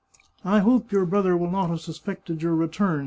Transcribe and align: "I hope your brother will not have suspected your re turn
"I 0.43 0.61
hope 0.61 0.91
your 0.91 1.05
brother 1.05 1.37
will 1.37 1.51
not 1.51 1.69
have 1.69 1.81
suspected 1.81 2.41
your 2.41 2.55
re 2.55 2.67
turn 2.69 2.99